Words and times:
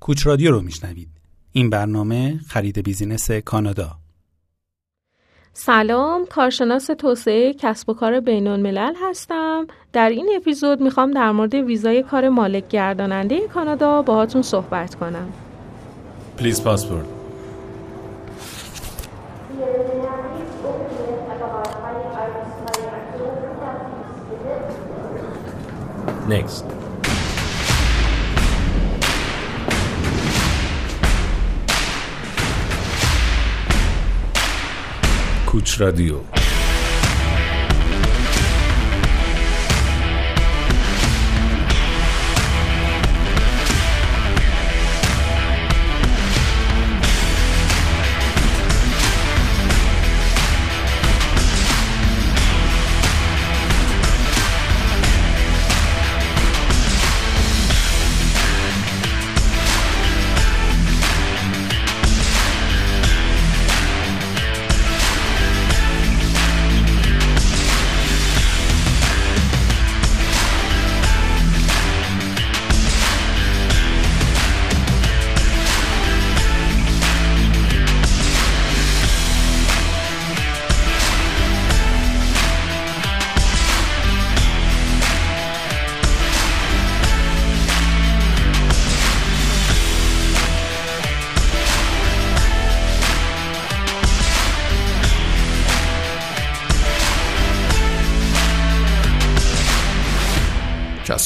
کوچ 0.00 0.26
رادیو 0.26 0.50
رو 0.50 0.60
میشنوید. 0.60 1.08
این 1.52 1.70
برنامه 1.70 2.40
خرید 2.48 2.82
business 2.84 3.30
کانادا. 3.30 3.90
سلام 5.52 6.26
کارشناس 6.26 6.86
توسعه 6.86 7.54
کسب 7.54 7.90
و 7.90 7.94
کار 7.94 8.20
بین‌الملل 8.20 8.94
هستم 9.02 9.66
در 9.92 10.08
این 10.08 10.32
اپیزود 10.36 10.80
می‌خوام 10.80 11.10
در 11.10 11.32
مورد 11.32 11.54
ویزای 11.54 12.02
کار 12.02 12.28
مالک 12.28 12.68
گرداننده 12.68 13.48
کانادا 13.48 14.02
باهاتون 14.02 14.42
صحبت 14.42 14.94
کنم 14.94 15.32
please 16.38 16.62
passport 16.62 17.06
Next. 26.28 26.77
کوچ 35.48 35.80
رادیو 35.80 36.20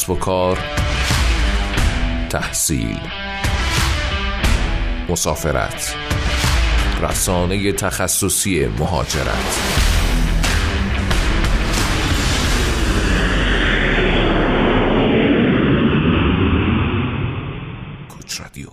کسب 0.03 0.11
و 0.11 0.17
کار 0.17 0.59
تحصیل 2.31 2.99
مسافرت 5.09 5.95
رسانه 7.03 7.73
تخصصی 7.73 8.67
مهاجرت. 8.67 9.61
کوچ 18.09 18.41
رادیو. 18.41 18.69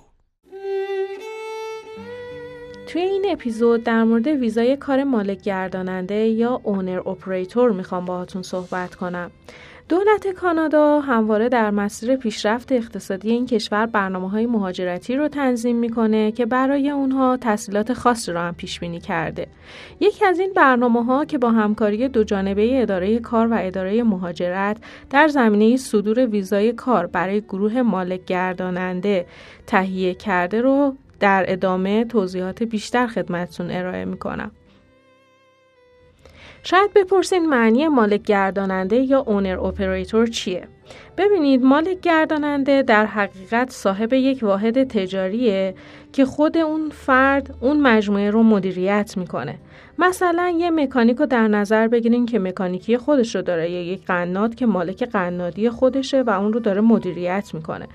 توی 2.88 3.02
این 3.02 3.26
اپیزود 3.32 3.84
در 3.84 4.04
مورد 4.04 4.28
ویزای 4.28 4.78
کار 4.78 5.04
مالک 5.04 5.42
گرداننده 5.42 6.16
یا 6.16 6.62
اونر 6.64 7.10
اپریتور 7.10 7.72
می‌خوام 7.72 8.06
باهاتون 8.06 8.42
صحبت 8.42 8.95
کنم. 8.95 9.32
دولت 9.89 10.27
کانادا 10.27 11.00
همواره 11.00 11.50
در 11.50 11.72
مسیر 11.72 12.16
پیشرفت 12.16 12.72
اقتصادی 12.72 13.32
این 13.32 13.45
کشور 13.45 13.86
برنامه 13.86 14.30
های 14.30 14.45
مهاجرتی 14.45 15.16
رو 15.16 15.27
تنظیم 15.27 15.76
می‌کنه 15.76 16.32
که 16.32 16.45
برای 16.45 16.89
اونها 16.89 17.38
تحصیلات 17.38 17.94
خاصی 17.94 18.32
رو 18.32 18.39
هم 18.39 18.55
پیش 18.55 18.80
بینی 18.80 19.00
کرده. 19.00 19.48
یکی 20.00 20.26
از 20.26 20.39
این 20.39 20.54
برنامه 20.55 21.04
ها 21.04 21.26
که 21.26 21.38
با 21.38 21.52
همکاری 21.52 22.08
دو 22.08 22.23
جانبه 22.23 22.82
اداره 22.82 23.20
کار 23.20 23.48
و 23.48 23.58
اداره 23.60 24.04
مهاجرت 24.04 24.77
در 25.10 25.27
زمینه 25.27 25.77
صدور 25.77 26.26
ویزای 26.26 26.73
کار 26.73 27.06
برای 27.06 27.42
گروه 27.42 27.82
مالک 27.82 28.26
گرداننده 28.26 29.26
تهیه 29.67 30.14
کرده 30.14 30.61
رو 30.61 30.95
در 31.20 31.45
ادامه 31.48 32.06
توضیحات 32.06 32.64
بیشتر 32.64 33.08
خدمتتون 33.08 33.71
ارائه 33.71 34.06
می‌کنم. 34.06 34.52
شاید 36.64 36.93
بپرسید 36.93 37.43
معنی 37.43 37.87
مالک 37.87 38.21
گرداننده 38.21 38.95
یا 38.95 39.20
owner 39.20 39.60
operator 39.60 40.27
چیه؟ 40.27 40.67
ببینید 41.17 41.64
مالک 41.64 42.02
گرداننده 42.02 42.81
در 42.81 43.05
حقیقت 43.05 43.70
صاحب 43.70 44.14
یک 44.14 44.39
واحد 44.43 44.83
تجاریه 44.83 45.75
که 46.14 46.25
خود 46.25 46.58
اون 46.58 46.89
فرد 46.89 47.55
اون 47.61 47.80
مجموعه 47.80 48.31
رو 48.31 48.43
مدیریت 48.43 49.14
می‌کنه. 49.17 49.59
مثلا 49.99 50.55
یه 50.58 50.71
مکانیک 50.71 51.17
رو 51.17 51.25
در 51.25 51.47
نظر 51.47 51.87
بگیرین 51.87 52.25
که 52.25 52.39
مکانیکی 52.39 52.97
خودش 52.97 53.36
رو 53.36 53.41
داره 53.41 53.71
یا 53.71 53.81
یک 53.81 54.05
قناد 54.05 54.55
که 54.55 54.65
مالک 54.65 55.03
قنادی 55.03 55.70
خودشه 55.70 56.21
و 56.21 56.30
اون 56.30 56.53
رو 56.53 56.59
داره 56.59 56.81
مدیریت 56.81 57.52
می‌کنه. 57.53 57.87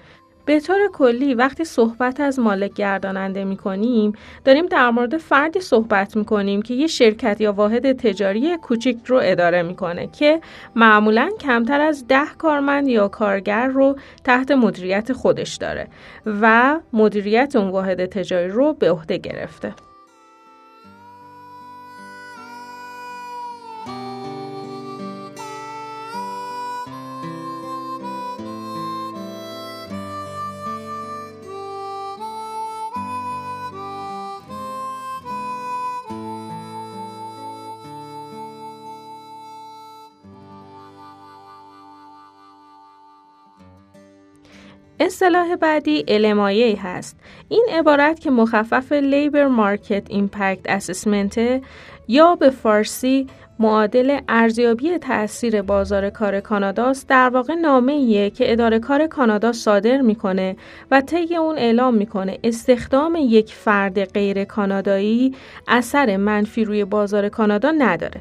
به 0.46 0.60
طور 0.60 0.78
کلی 0.92 1.34
وقتی 1.34 1.64
صحبت 1.64 2.20
از 2.20 2.38
مالک 2.38 2.74
گرداننده 2.74 3.44
می 3.44 3.56
کنیم 3.56 4.12
داریم 4.44 4.66
در 4.66 4.90
مورد 4.90 5.16
فردی 5.16 5.60
صحبت 5.60 6.16
می 6.16 6.24
کنیم 6.24 6.62
که 6.62 6.74
یه 6.74 6.86
شرکت 6.86 7.40
یا 7.40 7.52
واحد 7.52 7.92
تجاری 7.92 8.56
کوچیک 8.56 8.98
رو 9.06 9.20
اداره 9.22 9.62
می‌کنه 9.62 10.06
که 10.06 10.40
معمولا 10.76 11.30
کمتر 11.40 11.80
از 11.80 12.06
ده 12.06 12.26
کارمند 12.38 12.88
یا 12.88 13.08
کارگر 13.08 13.66
رو 13.66 13.96
تحت 14.24 14.50
مدیریت 14.50 15.12
خودش 15.12 15.56
داره 15.56 15.88
و 16.26 16.80
مدیریت 16.92 17.56
اون 17.56 17.70
واحد 17.70 18.06
تجاری 18.06 18.48
رو 18.48 18.72
به 18.72 18.90
عهده 18.90 19.18
گرفته. 19.18 19.74
اصطلاح 45.04 45.56
بعدی 45.56 46.04
LMIA 46.08 46.78
هست. 46.82 47.16
این 47.48 47.66
عبارت 47.72 48.20
که 48.20 48.30
مخفف 48.30 48.92
Labour 48.92 49.46
Market 49.46 50.06
Impact 50.08 50.60
Assessment 50.66 51.62
یا 52.08 52.34
به 52.34 52.50
فارسی 52.50 53.26
معادل 53.58 54.18
ارزیابی 54.28 54.98
تاثیر 54.98 55.62
بازار 55.62 56.10
کار 56.10 56.40
کاناداست 56.40 57.08
در 57.08 57.28
واقع 57.28 57.54
نامه 57.54 57.92
ایه 57.92 58.30
که 58.30 58.52
اداره 58.52 58.78
کار 58.78 59.06
کانادا 59.06 59.52
صادر 59.52 60.00
می‌کنه 60.00 60.56
و 60.90 61.00
طی 61.00 61.36
اون 61.36 61.58
اعلام 61.58 61.94
می‌کنه 61.94 62.38
استخدام 62.44 63.16
یک 63.20 63.54
فرد 63.54 64.04
غیر 64.04 64.44
کانادایی 64.44 65.34
اثر 65.68 66.16
منفی 66.16 66.64
روی 66.64 66.84
بازار 66.84 67.28
کانادا 67.28 67.70
نداره. 67.70 68.20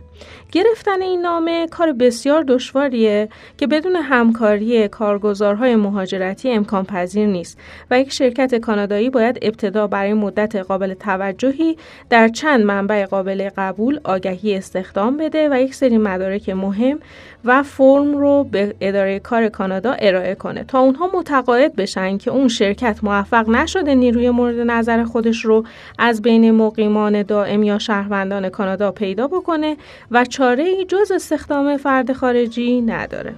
گرفتن 0.52 1.02
این 1.02 1.22
نامه 1.22 1.68
کار 1.68 1.94
بسیار 1.94 2.44
دشواریه 2.44 3.30
که 3.58 3.68
بدون 3.68 3.96
همکاری 3.96 4.88
کارگزارهای 4.88 5.76
مهاجرتی 5.76 6.52
امکان 6.52 6.86
پذیر 6.86 7.28
نیست 7.28 7.58
و 7.92 8.00
یک 8.00 8.12
شرکت 8.14 8.56
کانادایی 8.56 9.10
باید 9.10 9.40
ابتدا 9.42 9.88
برای 9.88 10.14
مدت 10.14 10.56
قابل 10.56 10.94
توجهی 10.94 11.78
در 12.10 12.28
چند 12.28 12.66
منبع 12.66 13.06
قابل 13.06 13.50
قبول 13.58 14.00
آگهی 14.04 14.56
استخدام 14.56 15.18
بده 15.24 15.50
و 15.52 15.62
یک 15.62 15.76
سری 15.76 15.98
مدارک 15.98 16.50
مهم 16.50 17.00
و 17.46 17.64
فرم 17.64 18.18
رو 18.18 18.44
به 18.44 18.76
اداره 18.82 19.20
کار 19.20 19.50
کانادا 19.50 19.96
ارائه 20.00 20.36
کنه 20.36 20.64
تا 20.64 20.80
اونها 20.80 21.10
متقاعد 21.14 21.76
بشن 21.76 22.18
که 22.18 22.32
اون 22.32 22.48
شرکت 22.48 23.04
موفق 23.04 23.50
نشده 23.50 23.96
نیروی 23.96 24.30
مورد 24.30 24.60
نظر 24.60 25.04
خودش 25.04 25.46
رو 25.46 25.66
از 26.00 26.22
بین 26.22 26.52
مقیمان 26.52 27.24
دائم 27.24 27.64
یا 27.64 27.80
شهروندان 27.80 28.50
کانادا 28.50 28.92
پیدا 28.92 29.28
بکنه 29.28 29.78
و 30.12 30.26
چاره 30.26 30.64
ای 30.64 30.86
جز 30.86 31.12
استخدام 31.12 31.78
فرد 31.78 32.14
خارجی 32.14 32.82
نداره. 32.82 33.34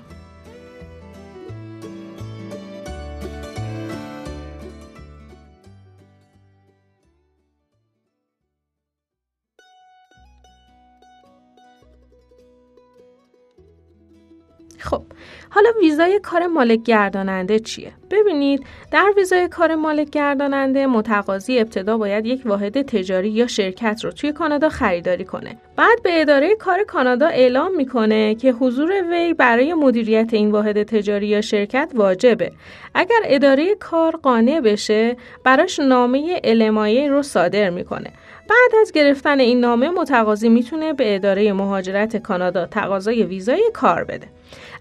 حالا 15.56 15.70
ویزای 15.82 16.20
کار 16.20 16.48
مالک 16.48 16.84
گرداننده 16.84 17.60
چیه؟ 17.60 17.92
ببینید 18.12 18.66
در 18.92 19.14
ویزای 19.18 19.48
کار 19.48 19.76
مالک 19.76 20.10
گرداننده 20.10 20.88
متقاضی 20.88 21.60
ابتدا 21.60 21.98
باید 21.98 22.26
یک 22.26 22.42
واحد 22.46 22.82
تجاری 22.82 23.30
یا 23.30 23.48
شرکت 23.48 24.02
رو 24.04 24.12
توی 24.12 24.32
کانادا 24.32 24.70
خریداری 24.70 25.24
کنه. 25.24 25.58
بعد 25.76 26.02
به 26.04 26.22
اداره 26.22 26.56
کار 26.56 26.84
کانادا 26.84 27.28
اعلام 27.28 27.76
می‌کنه 27.76 28.36
که 28.36 28.52
حضور 28.52 28.92
وی 29.12 29.34
برای 29.34 29.74
مدیریت 29.74 30.30
این 30.34 30.52
واحد 30.52 30.84
تجاری 30.84 31.28
یا 31.28 31.42
شرکت 31.42 31.92
واجبه. 31.94 32.52
اگر 32.94 33.20
اداره 33.24 33.76
کار 33.76 34.16
قانع 34.16 34.62
بشه 34.62 35.16
براش 35.44 35.80
نامه 35.80 36.42
علمایه 36.44 37.10
رو 37.10 37.22
صادر 37.22 37.70
می‌کنه. 37.70 38.10
بعد 38.50 38.82
از 38.82 38.92
گرفتن 38.92 39.40
این 39.40 39.60
نامه 39.60 39.90
متقاضی 39.90 40.50
می‌تونه 40.50 40.94
به 40.94 41.16
اداره 41.16 41.54
مهاجرت 41.54 42.18
کانادا 42.18 42.66
تقاضای 42.66 43.24
ویزای 43.24 43.72
کار 43.74 44.04
بده. 44.04 44.28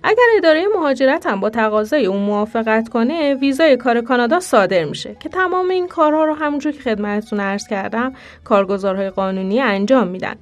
اگر 0.06 0.22
اداره 0.36 0.66
مهاجرت 0.74 1.26
هم 1.26 1.40
با 1.40 1.50
تقاضای 1.50 2.06
اون 2.06 2.22
موافقت 2.22 2.88
کنه 2.88 3.34
ویزای 3.34 3.76
کار 3.76 4.00
کانادا 4.00 4.40
صادر 4.40 4.84
میشه. 4.84 5.16
که 5.20 5.28
تمام 5.28 5.70
این 5.70 5.88
کارها 5.88 6.24
رو 6.24 6.34
همونجور 6.34 6.72
که 6.72 6.80
خدمتتون 6.80 7.40
عرض 7.40 7.68
کردم 7.68 8.12
کارگزارهای 8.44 9.10
قانونی 9.10 9.60
انجام 9.60 10.06
میدن. 10.06 10.34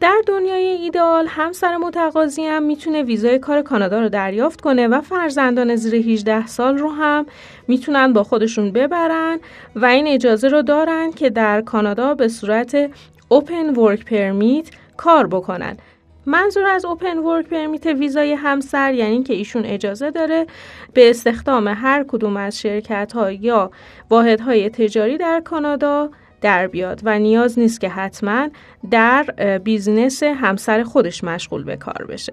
در 0.00 0.16
دنیای 0.26 0.64
ایدئال 0.64 1.26
همسر 1.26 1.76
متقاضی 1.76 2.42
هم 2.42 2.62
می‌تونه 2.62 3.02
ویزای 3.02 3.38
کار 3.38 3.62
کانادا 3.62 4.00
رو 4.00 4.08
دریافت 4.08 4.60
کنه 4.60 4.88
و 4.88 5.00
فرزندان 5.00 5.76
زیر 5.76 5.94
18 5.94 6.46
سال 6.46 6.78
رو 6.78 6.90
هم 6.90 7.26
می‌تونن 7.68 8.12
با 8.12 8.22
خودشون 8.22 8.72
ببرن 8.72 9.38
و 9.76 9.86
این 9.86 10.06
اجازه 10.06 10.48
رو 10.48 10.62
دارن 10.62 11.10
که 11.12 11.30
در 11.30 11.60
کانادا 11.60 12.14
به 12.14 12.28
صورت 12.28 12.86
Open 13.34 13.76
Work 13.76 14.00
Permit 14.10 14.70
کار 14.96 15.26
بکنن. 15.26 15.76
منظور 16.26 16.66
از 16.66 16.84
Open 16.84 17.18
Work 17.18 17.46
Permit 17.46 17.86
ویزای 17.86 18.32
همسر 18.32 18.94
یعنی 18.94 19.22
که 19.22 19.34
ایشون 19.34 19.64
اجازه 19.64 20.10
داره 20.10 20.46
به 20.94 21.10
استخدام 21.10 21.68
هر 21.68 22.04
کدوم 22.08 22.36
از 22.36 22.60
شرکت 22.60 23.12
ها 23.12 23.32
یا 23.32 23.70
واحد 24.10 24.40
های 24.40 24.70
تجاری 24.70 25.18
در 25.18 25.40
کانادا 25.44 26.10
در 26.40 26.66
بیاد 26.66 27.00
و 27.04 27.18
نیاز 27.18 27.58
نیست 27.58 27.80
که 27.80 27.88
حتما 27.88 28.48
در 28.90 29.22
business 29.64 30.22
همسر 30.22 30.82
خودش 30.82 31.24
مشغول 31.24 31.64
به 31.64 31.76
کار 31.76 32.06
بشه. 32.08 32.32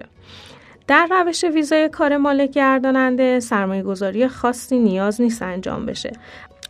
در 0.86 1.06
روش 1.10 1.44
ویزای 1.44 1.88
کار 1.88 2.16
مالک 2.16 2.50
گرداننده 2.50 3.40
سرمایه 3.40 3.82
گذاری 3.82 4.28
خاصی 4.28 4.78
نیاز 4.78 5.20
نیست 5.20 5.42
انجام 5.42 5.86
بشه 5.86 6.12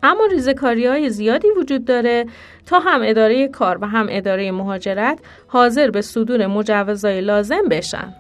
اما 0.03 0.27
ریزکاری 0.31 0.87
های 0.87 1.11
زیادی 1.11 1.49
وجود 1.57 1.85
داره 1.85 2.27
تا 2.67 2.79
هم 2.79 3.01
اداره 3.05 3.49
کار 3.49 3.79
و 3.81 3.87
هم 3.87 4.07
اداره 4.11 4.53
مهاجرت 4.53 5.19
حاضر 5.47 5.91
به 5.91 6.03
صدور 6.03 6.47
مجوزهای 6.47 7.21
لازم 7.21 7.69
بشن. 7.71 8.15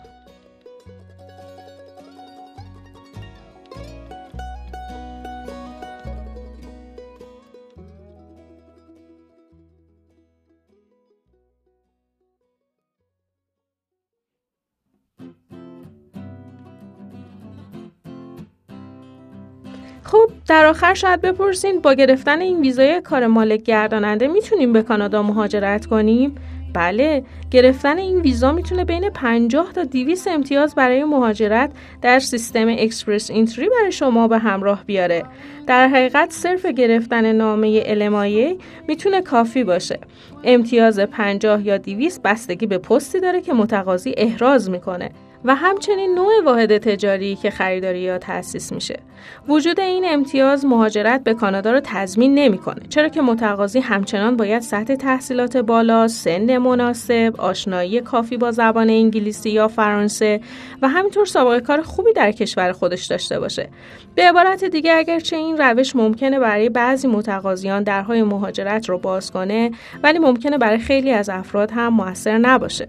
خب 20.08 20.30
در 20.46 20.66
آخر 20.66 20.94
شاید 20.94 21.20
بپرسین 21.20 21.80
با 21.80 21.94
گرفتن 21.94 22.40
این 22.40 22.60
ویزای 22.60 23.00
کار 23.00 23.26
مالک 23.26 23.62
گرداننده 23.62 24.28
می‌تونیم 24.28 24.72
به 24.72 24.82
کانادا 24.82 25.22
مهاجرت 25.22 25.86
کنیم؟ 25.86 26.34
بله 26.74 27.24
گرفتن 27.50 27.98
این 27.98 28.20
ویزا 28.20 28.52
می‌تونه 28.52 28.84
بین 28.84 29.10
50 29.10 29.72
تا 29.72 29.84
200 29.84 30.28
امتیاز 30.28 30.74
برای 30.74 31.04
مهاجرت 31.04 31.70
در 32.02 32.18
سیستم 32.18 32.68
اکسپرس 32.68 33.30
اینتری 33.30 33.68
برای 33.68 33.92
شما 33.92 34.28
به 34.28 34.38
همراه 34.38 34.84
بیاره. 34.84 35.24
در 35.66 35.88
حقیقت 35.88 36.30
صرف 36.30 36.66
گرفتن 36.66 37.32
نامه 37.32 37.82
المایه 37.86 38.56
می‌تونه 38.88 39.22
کافی 39.22 39.64
باشه. 39.64 39.98
امتیاز 40.44 40.98
50 40.98 41.66
یا 41.66 41.78
200 41.78 42.22
بستگی 42.22 42.66
به 42.66 42.78
پستی 42.78 43.20
داره 43.20 43.40
که 43.40 43.52
متقاضی 43.52 44.14
احراز 44.16 44.70
می‌کنه. 44.70 45.10
و 45.44 45.54
همچنین 45.54 46.14
نوع 46.14 46.44
واحد 46.44 46.78
تجاری 46.78 47.36
که 47.36 47.50
خریداری 47.50 48.00
یا 48.00 48.18
تأسیس 48.18 48.72
میشه. 48.72 49.00
وجود 49.48 49.80
این 49.80 50.04
امتیاز 50.08 50.64
مهاجرت 50.64 51.24
به 51.24 51.34
کانادا 51.34 51.72
رو 51.72 51.80
تضمین 51.84 52.34
نمی‌کنه 52.34 52.80
چرا 52.88 53.08
که 53.08 53.22
متقاضی 53.22 53.80
همچنان 53.80 54.36
باید 54.36 54.62
سطح 54.62 54.94
تحصیلات 54.94 55.56
بالا، 55.56 56.08
سن 56.08 56.58
مناسب، 56.58 57.34
آشنایی 57.38 58.00
کافی 58.00 58.36
با 58.36 58.50
زبان 58.50 58.90
انگلیسی 58.90 59.50
یا 59.50 59.68
فرانسه 59.68 60.40
و 60.82 60.88
همینطور 60.88 61.26
سابقه 61.26 61.60
کار 61.60 61.82
خوبی 61.82 62.12
در 62.12 62.32
کشور 62.32 62.72
خودش 62.72 63.06
داشته 63.06 63.40
باشه. 63.40 63.68
به 64.14 64.22
عبارت 64.22 64.64
دیگه 64.64 64.92
اگرچه 64.92 65.36
این 65.36 65.58
روش 65.58 65.96
ممکنه 65.96 66.38
برای 66.38 66.68
بعضی 66.68 67.08
متقاضیان 67.08 67.82
درهای 67.82 68.22
مهاجرت 68.22 68.88
رو 68.88 68.98
باز 68.98 69.30
کنه 69.30 69.70
ولی 70.02 70.18
ممکنه 70.18 70.58
برای 70.58 70.78
خیلی 70.78 71.10
از 71.10 71.28
افراد 71.28 71.70
هم 71.70 71.94
موثر 71.94 72.38
نباشه. 72.38 72.88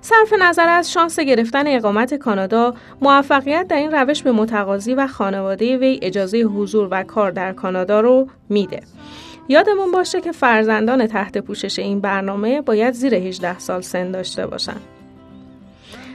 صرف 0.00 0.32
نظر 0.40 0.68
از 0.68 0.92
شانس 0.92 1.20
گرفتن 1.20 1.66
اقامت 1.66 2.14
کانادا 2.14 2.74
موفقیت 3.00 3.66
در 3.68 3.76
این 3.76 3.92
روش 3.92 4.22
به 4.22 4.32
متقاضی 4.32 4.94
و 4.94 5.06
خانواده 5.06 5.76
وی 5.76 6.00
اجازه 6.02 6.38
حضور 6.38 6.88
و 6.90 7.02
کار 7.02 7.30
در 7.30 7.52
کانادا 7.52 8.00
رو 8.00 8.28
میده 8.48 8.80
یادمون 9.48 9.90
باشه 9.92 10.20
که 10.20 10.32
فرزندان 10.32 11.06
تحت 11.06 11.38
پوشش 11.38 11.78
این 11.78 12.00
برنامه 12.00 12.60
باید 12.60 12.94
زیر 12.94 13.14
18 13.14 13.58
سال 13.58 13.80
سن 13.80 14.10
داشته 14.10 14.46
باشند. 14.46 14.80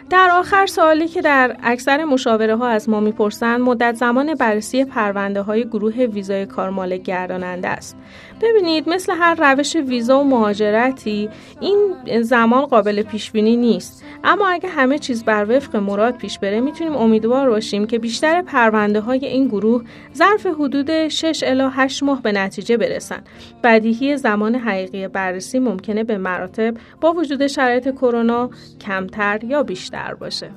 در 0.09 0.29
آخر 0.31 0.65
سوالی 0.65 1.07
که 1.07 1.21
در 1.21 1.57
اکثر 1.63 2.03
مشاوره 2.03 2.55
ها 2.55 2.67
از 2.67 2.89
ما 2.89 2.99
می‌پرسند 2.99 3.61
مدت 3.61 3.95
زمان 3.95 4.33
بررسی 4.33 4.85
پرونده 4.85 5.41
های 5.41 5.63
گروه 5.63 5.93
ویزای 5.93 6.45
کارمالک 6.45 7.01
گرداننده 7.01 7.67
است 7.67 7.97
ببینید 8.41 8.89
مثل 8.89 9.13
هر 9.13 9.35
روش 9.53 9.75
ویزا 9.75 10.19
و 10.19 10.23
مهاجرتی 10.23 11.29
این 11.59 12.21
زمان 12.21 12.65
قابل 12.65 13.01
پیش 13.01 13.31
بینی 13.31 13.55
نیست. 13.55 14.03
اما 14.23 14.47
اگه 14.47 14.69
همه 14.69 14.99
چیز 14.99 15.23
بر 15.23 15.45
وفق 15.49 15.75
مراد 15.75 16.17
پیش 16.17 16.39
بره 16.39 16.59
می‌تونیم 16.59 16.95
امیدوار 16.95 17.49
باشیم 17.49 17.87
که 17.87 17.99
بیشتر 17.99 18.41
پرونده 18.41 18.99
های 18.99 19.25
این 19.25 19.47
گروه 19.47 19.83
ظرف 20.15 20.45
حدود 20.45 21.07
6 21.07 21.43
الی 21.47 21.63
8 21.71 22.03
ماه 22.03 22.21
به 22.21 22.31
نتیجه 22.31 22.77
برسن. 22.77 23.23
بدیهی 23.63 24.17
زمان 24.17 24.55
حقیقی 24.55 25.07
بررسی 25.07 25.59
ممکنه 25.59 26.03
به 26.03 26.17
مراتب 26.17 26.73
با 27.01 27.13
وجود 27.13 27.47
شرایط 27.47 27.91
کرونا 27.91 28.49
کمتر 28.81 29.39
یا 29.43 29.63
بیشتر 29.63 30.13
باشه. 30.13 30.49